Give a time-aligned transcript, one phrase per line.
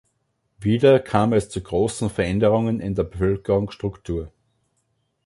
[0.59, 4.31] Wieder kam es zu großen Veränderungen in der Bevölkerungsstruktur.